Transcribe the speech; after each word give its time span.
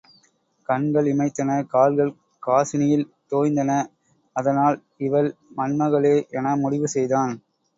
கண்கள் 0.69 1.07
இமைத்தன 1.11 1.57
கால்கள் 1.73 2.11
காசினியில் 2.43 3.05
தோய்ந்தன 3.31 3.71
அதனால் 4.35 4.77
இவள் 4.99 5.29
மண்மகளே 5.57 6.17
என 6.31 6.55
முடிவு 6.57 6.89
செய்தான். 6.89 7.35